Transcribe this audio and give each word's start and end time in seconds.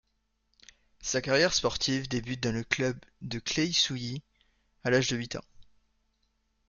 Sa 1.01 1.21
carrière 1.21 1.53
sportive 1.53 2.07
débute 2.07 2.41
dans 2.41 2.51
le 2.51 2.63
club 2.63 2.97
de 3.21 3.37
Claye-Souilly, 3.37 4.23
à 4.83 4.89
l’âge 4.89 5.09
de 5.11 5.15
huit 5.15 5.35
ans. 5.35 5.45